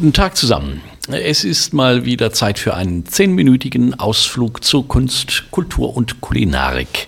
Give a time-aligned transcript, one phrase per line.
[0.00, 0.80] Guten Tag zusammen.
[1.08, 7.06] Es ist mal wieder Zeit für einen zehnminütigen Ausflug zur Kunst, Kultur und Kulinarik.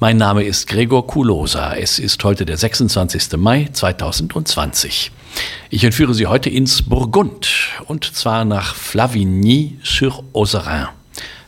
[0.00, 1.76] Mein Name ist Gregor Kulosa.
[1.76, 3.36] Es ist heute der 26.
[3.36, 5.12] Mai 2020.
[5.70, 7.48] Ich entführe Sie heute ins Burgund
[7.86, 10.88] und zwar nach Flavigny-sur-Oserin.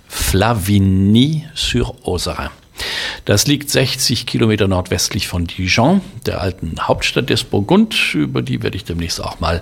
[0.06, 2.50] Flavigny-sur-Oserin.
[3.24, 8.14] Das liegt 60 Kilometer nordwestlich von Dijon, der alten Hauptstadt des Burgund.
[8.14, 9.60] Über die werde ich demnächst auch mal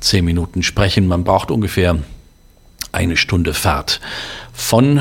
[0.00, 1.06] zehn Minuten sprechen.
[1.06, 1.98] Man braucht ungefähr
[2.92, 4.00] eine Stunde Fahrt
[4.52, 4.98] von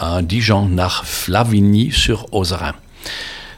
[0.00, 2.74] äh, Dijon nach Flavigny-sur-Oserin.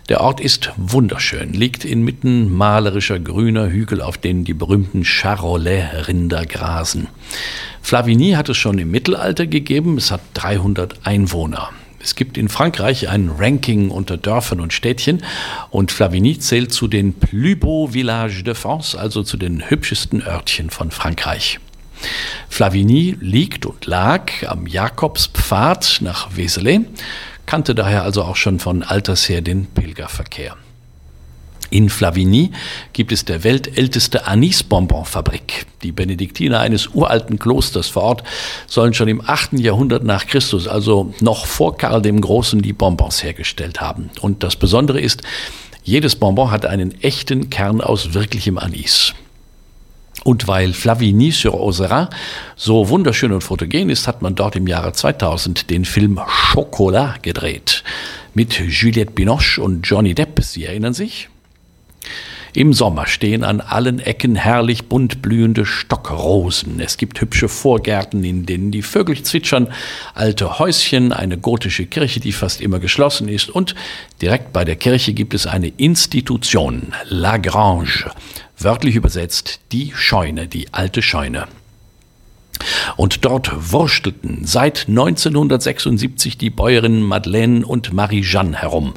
[0.09, 7.09] Der Ort ist wunderschön, liegt inmitten malerischer grüner Hügel, auf denen die berühmten Charolais-Rinder grasen.
[7.83, 11.71] Flavigny hat es schon im Mittelalter gegeben, es hat 300 Einwohner.
[12.07, 15.25] Es gibt in Frankreich ein Ranking unter Dörfern und Städtchen
[15.71, 20.71] und Flavigny zählt zu den Plus beaux villages de France, also zu den hübschesten Örtchen
[20.71, 21.59] von Frankreich.
[22.49, 26.85] Flavigny liegt und lag am Jakobspfad nach Vézelay,
[27.45, 30.57] kannte daher also auch schon von alters her den Pilgerverkehr.
[31.77, 32.53] In Flavigny
[32.95, 35.67] gibt es der weltälteste Anisbonbon-Fabrik.
[35.83, 38.23] Die Benediktiner eines uralten Klosters vor Ort
[38.67, 39.61] sollen schon im 8.
[39.61, 44.09] Jahrhundert nach Christus, also noch vor Karl dem Großen, die Bonbons hergestellt haben.
[44.23, 45.21] Und das Besondere ist,
[45.85, 49.13] jedes Bonbon hat einen echten Kern aus wirklichem Anis.
[50.25, 52.09] Und weil Flavigny-sur-Oserin
[52.57, 56.21] so wunderschön und fotogen ist, hat man dort im Jahre 2000 den Film
[56.55, 57.85] Chocolat gedreht.
[58.33, 61.29] Mit Juliette Binoche und Johnny Depp, Sie erinnern sich?
[62.57, 66.81] Im Sommer stehen an allen Ecken herrlich bunt blühende Stockrosen.
[66.81, 69.69] Es gibt hübsche Vorgärten, in denen die Vögel zwitschern,
[70.15, 73.75] alte Häuschen, eine gotische Kirche, die fast immer geschlossen ist und
[74.23, 78.11] direkt bei der Kirche gibt es eine Institution, La Grange,
[78.59, 81.49] wörtlich übersetzt die Scheune, die alte Scheune.
[82.97, 88.95] Und dort wurstelten seit 1976 die Bäuerinnen Madeleine und Marie-Jeanne herum.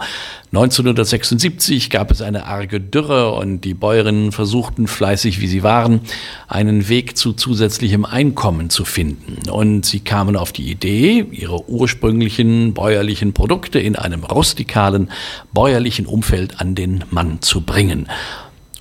[0.51, 6.01] 1976 gab es eine arge Dürre und die Bäuerinnen versuchten fleißig, wie sie waren,
[6.47, 9.47] einen Weg zu zusätzlichem Einkommen zu finden.
[9.49, 15.11] Und sie kamen auf die Idee, ihre ursprünglichen bäuerlichen Produkte in einem rustikalen,
[15.53, 18.07] bäuerlichen Umfeld an den Mann zu bringen.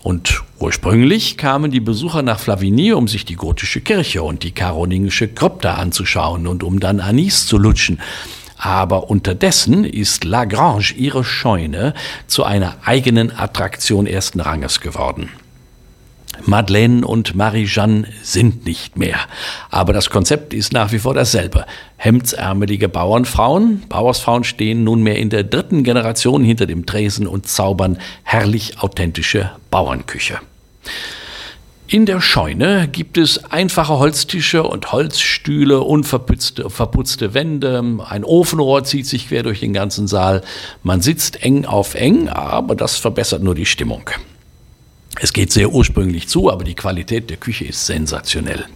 [0.02, 5.28] Und ursprünglich kamen die Besucher nach Flavigny, um sich die gotische Kirche und die karolingische
[5.28, 8.00] Krypta anzuschauen und um dann Anis zu lutschen.
[8.56, 11.94] Aber unterdessen ist Lagrange ihre Scheune
[12.26, 15.30] zu einer eigenen Attraktion ersten Ranges geworden.
[16.44, 19.18] Madeleine und Marie-Jeanne sind nicht mehr.
[19.70, 21.66] Aber das Konzept ist nach wie vor dasselbe.
[21.96, 28.80] Hemdsärmelige Bauernfrauen, Bauersfrauen stehen nunmehr in der dritten Generation hinter dem Tresen und zaubern herrlich
[28.80, 30.38] authentische Bauernküche.
[31.90, 39.06] In der Scheune gibt es einfache Holztische und Holzstühle, unverputzte verputzte Wände, ein Ofenrohr zieht
[39.06, 40.42] sich quer durch den ganzen Saal.
[40.82, 44.10] Man sitzt eng auf eng, aber das verbessert nur die Stimmung.
[45.20, 48.66] Es geht sehr ursprünglich zu, aber die Qualität der Küche ist sensationell.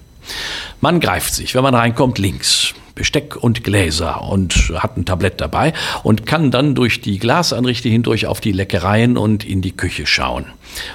[0.80, 2.74] Man greift sich, wenn man reinkommt, links.
[2.94, 5.72] Besteck und Gläser und hat ein Tablett dabei
[6.02, 10.44] und kann dann durch die Glasanrichte hindurch auf die Leckereien und in die Küche schauen.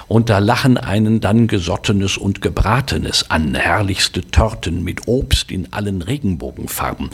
[0.06, 6.02] Und da lachen einen dann Gesottenes und Gebratenes an, herrlichste Torten mit Obst in allen
[6.02, 7.10] Regenbogenfarben.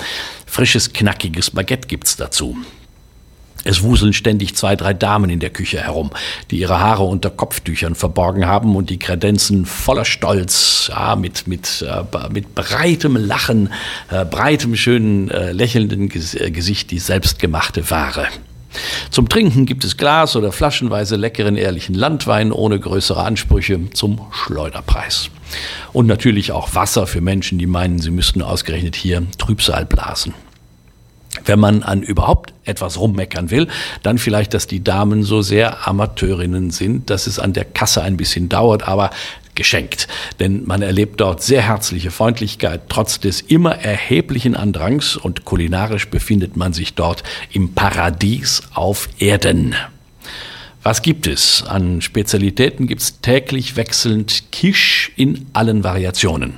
[0.47, 2.59] Frisches, knackiges Baguette gibt's dazu.
[3.65, 6.11] Es wuseln ständig zwei, drei Damen in der Küche herum,
[6.51, 11.83] die ihre Haare unter Kopftüchern verborgen haben und die Kredenzen voller Stolz, ja, mit, mit,
[11.83, 13.73] äh, mit breitem Lachen,
[14.11, 18.29] äh, breitem, schönen, äh, lächelnden Ges äh, Gesicht die selbstgemachte Ware.
[19.11, 25.31] Zum Trinken gibt es Glas oder flaschenweise leckeren, ehrlichen Landwein ohne größere Ansprüche zum Schleuderpreis.
[25.93, 30.35] Und natürlich auch Wasser für Menschen, die meinen, sie müssten ausgerechnet hier Trübsal blasen.
[31.45, 33.69] Wenn man an überhaupt etwas rummeckern will,
[34.03, 38.17] dann vielleicht, dass die Damen so sehr Amateurinnen sind, dass es an der Kasse ein
[38.17, 39.11] bisschen dauert, aber
[39.55, 40.09] geschenkt.
[40.41, 46.57] Denn man erlebt dort sehr herzliche Freundlichkeit, trotz des immer erheblichen Andrangs und kulinarisch befindet
[46.57, 47.23] man sich dort
[47.53, 49.75] im Paradies auf Erden.
[50.83, 51.65] Was gibt es?
[51.67, 56.55] An Spezialitäten gibt es täglich wechselnd Kisch in allen Variationen.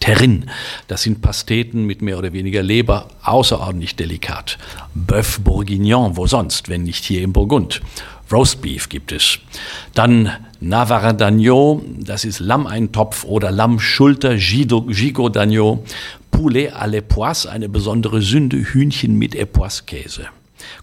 [0.00, 0.50] Terrin,
[0.86, 4.58] das sind Pasteten mit mehr oder weniger Leber, außerordentlich delikat.
[4.94, 7.80] Bœuf Bourguignon, wo sonst, wenn nicht hier im Burgund.
[8.30, 9.38] Roastbeef gibt es.
[9.94, 10.30] Dann
[10.60, 15.84] Navarre d'Agneau, das ist Lammeintopf oder Lammschulter, Gigot d'Agneau.
[16.30, 20.28] Poulet à l'époisse, eine besondere Sünde, Hühnchen mit Epoissekäse.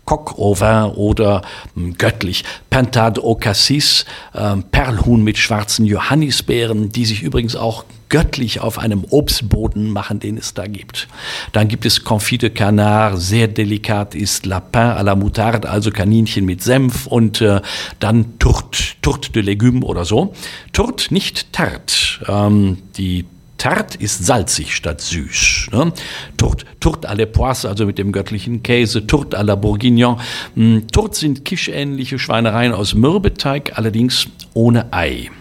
[0.06, 1.42] Coq au vin oder
[1.75, 8.62] hm, göttlich Pentade au Cassis, äh, Perlhuhn mit schwarzen Johannisbeeren, die sich übrigens auch göttlich
[8.62, 11.07] auf einem Obstboden machen, den es da gibt.
[11.51, 16.45] Dann gibt es Confit de Canard, sehr delikat ist Lapin à la Moutarde, also Kaninchen
[16.45, 17.62] mit Senf und äh,
[18.00, 20.33] dann Tourte, Tourte de Légumes oder so.
[20.72, 21.95] Tourte, nicht Tarte.
[22.27, 23.25] Ähm, die
[23.57, 25.69] Tart ist salzig statt süß.
[25.71, 25.93] Ne?
[26.37, 30.17] Tourte, Tourte à l'époisse, also mit dem göttlichen Käse, Tourte à la Bourguignon.
[30.55, 35.31] Hm, Tourte sind kischähnliche Schweinereien aus Mürbeteig, allerdings ohne Ei.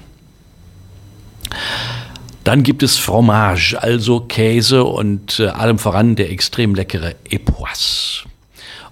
[2.44, 8.24] Dann gibt es Fromage, also Käse und äh, allem voran der extrem leckere Epoisse.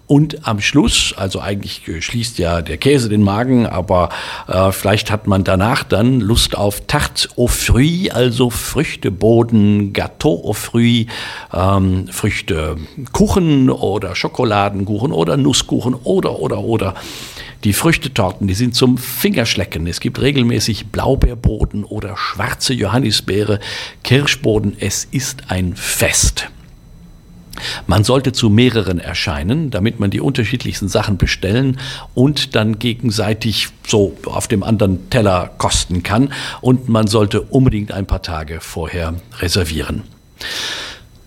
[0.07, 4.11] Und am Schluss, also eigentlich schließt ja der Käse den Magen, aber
[4.47, 10.59] äh, vielleicht hat man danach dann Lust auf Tarte aux Fruits, also Früchteboden, Gâteau aux
[10.59, 11.11] Fruits,
[11.55, 12.77] ähm, Früchte,
[13.13, 16.95] Kuchen oder Schokoladenkuchen oder Nusskuchen oder, oder, oder.
[17.65, 19.87] Die Früchtetorten, die sind zum Fingerschlecken.
[19.87, 23.61] Es gibt regelmäßig Blaubeerboden oder schwarze Johannisbeere,
[24.03, 24.77] Kirschboden.
[24.81, 26.51] Es ist ein Fest.
[27.87, 31.79] Man sollte zu mehreren erscheinen, damit man die unterschiedlichsten Sachen bestellen
[32.15, 36.33] und dann gegenseitig so auf dem anderen Teller kosten kann.
[36.61, 40.03] Und man sollte unbedingt ein paar Tage vorher reservieren.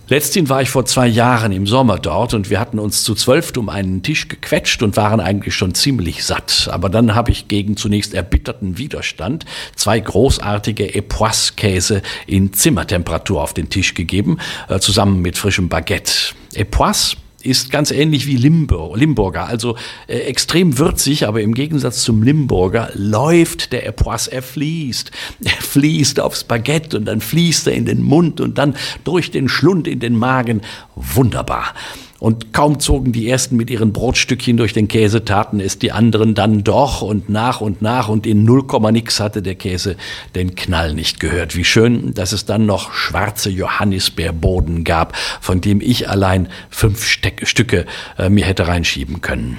[0.07, 3.57] Letzthin war ich vor zwei Jahren im Sommer dort und wir hatten uns zu zwölf
[3.57, 6.69] um einen Tisch gequetscht und waren eigentlich schon ziemlich satt.
[6.72, 13.69] Aber dann habe ich gegen zunächst erbitterten Widerstand zwei großartige Epoisse-Käse in Zimmertemperatur auf den
[13.69, 14.38] Tisch gegeben,
[14.69, 16.36] äh, zusammen mit frischem Baguette.
[16.54, 19.75] Epoisse ist ganz ähnlich wie Limburg, Limburger, also
[20.07, 25.12] äh, extrem würzig, aber im Gegensatz zum Limburger läuft der Epoisse, er fließt.
[25.44, 29.50] Er fließt aufs Baguette und dann fließt er in den Mund und dann durch den
[29.50, 30.62] Schlund in den Magen.
[30.95, 31.74] Wunderbar.
[32.20, 36.34] Und kaum zogen die ersten mit ihren Brotstückchen durch den Käse, taten es die anderen
[36.34, 39.98] dann doch und nach und nach und in null Komma nix hatte der Käse
[40.34, 41.56] den Knall nicht gehört.
[41.58, 47.48] Wie schön, dass es dann noch schwarze Johannisbeerboden gab, von dem ich allein fünf Steck
[47.48, 47.86] Stücke
[48.18, 49.58] äh, mir hätte reinschieben können.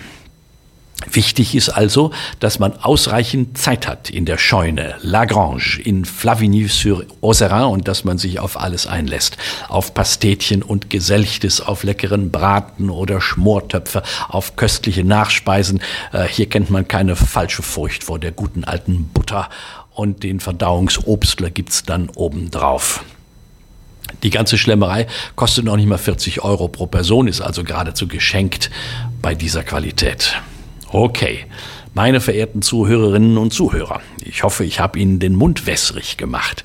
[1.13, 2.11] Wichtig ist also,
[2.41, 8.41] dass man ausreichend Zeit hat in der Scheune Lagrange in Flavigny-sur-Oserin und dass man sich
[8.41, 9.37] auf alles einlässt.
[9.69, 15.81] Auf Pastetchen und Geselchtes, auf leckeren Braten oder Schmortöpfe, auf köstliche Nachspeisen.
[16.13, 19.49] Äh, hier kennt man keine falsche Furcht vor der guten alten Butter
[19.95, 23.03] und den Verdauungsobstler gibt's dann obendrauf.
[24.23, 28.71] Die ganze Schlemmerei kostet noch nicht mal 40 Euro pro Person, ist also geradezu geschenkt
[29.23, 30.41] bei dieser Qualität.
[30.91, 31.41] Okay,
[31.95, 36.65] meine verehrten Zuhörerinnen und Zuhörer, ich hoffe, ich habe Ihnen den Mund wässrig gemacht.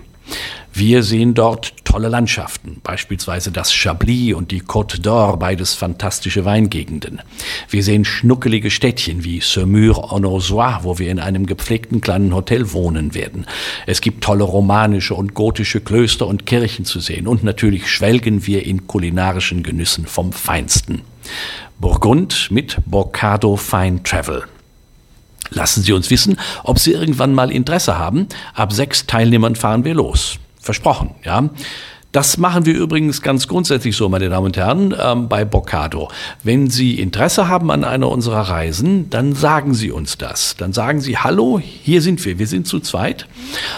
[0.72, 7.20] Wir sehen dort tolle Landschaften, beispielsweise das Chablis und die Côte d'Or, beides fantastische Weingegenden.
[7.68, 13.46] Wir sehen schnuckelige Städtchen wie Semur-en-Auxois, wo wir in einem gepflegten kleinen Hotel wohnen werden.
[13.86, 18.64] Es gibt tolle romanische und gotische Klöster und Kirchen zu sehen und natürlich schwelgen wir
[18.64, 21.02] in kulinarischen Genüssen vom Feinsten.
[21.80, 24.44] Burgund mit Bocado Fine Travel.
[25.50, 28.28] Lassen Sie uns wissen, ob Sie irgendwann mal Interesse haben.
[28.54, 30.38] Ab sechs Teilnehmern fahren wir los.
[30.68, 31.48] Versprochen, ja.
[32.10, 36.08] Das machen wir übrigens ganz grundsätzlich so, meine Damen und Herren, ähm, bei Boccado.
[36.42, 40.56] Wenn Sie Interesse haben an einer unserer Reisen, dann sagen Sie uns das.
[40.56, 43.26] Dann sagen Sie, hallo, hier sind wir, wir sind zu zweit.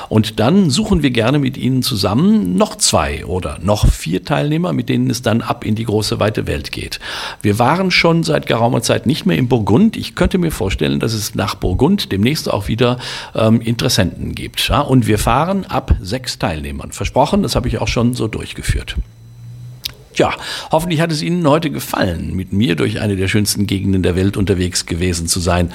[0.08, 4.88] Und dann suchen wir gerne mit Ihnen zusammen noch zwei oder noch vier Teilnehmer, mit
[4.88, 7.00] denen es dann ab in die große weite Welt geht.
[7.42, 9.96] Wir waren schon seit geraumer Zeit nicht mehr in Burgund.
[9.96, 12.98] Ich könnte mir vorstellen, dass es nach Burgund demnächst auch wieder
[13.34, 14.68] ähm, Interessenten gibt.
[14.68, 14.82] Ja?
[14.82, 16.92] Und wir fahren ab sechs Teilnehmern.
[16.92, 18.96] Versprochen, das habe ich auch schon so durchgeführt.
[20.12, 20.34] Tja,
[20.70, 24.36] hoffentlich hat es Ihnen heute gefallen, mit mir durch eine der schönsten Gegenden der Welt
[24.36, 25.72] unterwegs gewesen zu sein.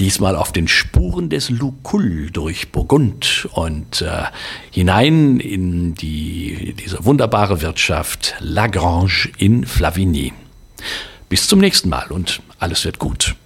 [0.00, 4.24] Diesmal auf den Spuren des Lucul durch Burgund und äh,
[4.72, 10.32] hinein in die, diese wunderbare Wirtschaft Lagrange in Flavigny.
[11.28, 13.36] Bis zum nächsten Mal und alles wird gut.